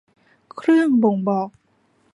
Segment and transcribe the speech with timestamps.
[0.57, 1.49] เครื่องบ่งบอก